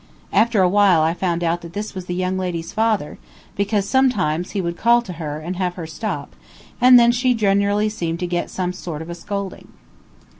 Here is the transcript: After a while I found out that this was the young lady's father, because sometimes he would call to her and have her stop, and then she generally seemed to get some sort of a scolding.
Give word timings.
After 0.33 0.63
a 0.63 0.67
while 0.67 1.01
I 1.01 1.13
found 1.13 1.43
out 1.43 1.61
that 1.61 1.73
this 1.73 1.93
was 1.93 2.05
the 2.07 2.15
young 2.15 2.35
lady's 2.35 2.73
father, 2.73 3.19
because 3.55 3.87
sometimes 3.87 4.49
he 4.49 4.59
would 4.59 4.75
call 4.75 5.03
to 5.03 5.13
her 5.21 5.37
and 5.37 5.57
have 5.57 5.75
her 5.75 5.85
stop, 5.85 6.35
and 6.81 6.97
then 6.99 7.11
she 7.11 7.35
generally 7.35 7.87
seemed 7.87 8.19
to 8.21 8.25
get 8.25 8.49
some 8.49 8.73
sort 8.73 9.03
of 9.03 9.11
a 9.11 9.13
scolding. 9.15 9.67